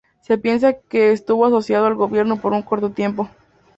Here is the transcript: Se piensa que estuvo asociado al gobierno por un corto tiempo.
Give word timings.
Se 0.21 0.35
piensa 0.39 0.73
que 0.79 1.11
estuvo 1.11 1.45
asociado 1.45 1.85
al 1.85 1.93
gobierno 1.93 2.37
por 2.41 2.53
un 2.53 2.63
corto 2.63 2.89
tiempo. 2.89 3.29